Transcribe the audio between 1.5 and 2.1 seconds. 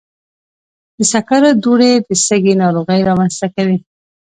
دوړې د